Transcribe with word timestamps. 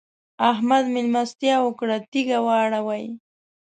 احمد؛ 0.51 0.83
مېلمستيا 0.95 1.55
وکړه- 1.63 1.97
تيږه 2.11 2.39
واړوئ. 2.45 3.05